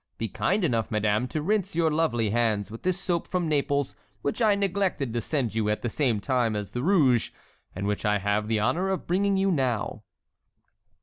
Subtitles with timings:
[0.17, 3.93] Be kind enough, madame, to rinse your lovely hands with this soap from Naples
[4.23, 7.29] which I neglected to send you at the same time as the rouge,
[7.75, 10.01] and which I have the honor of bringing you now."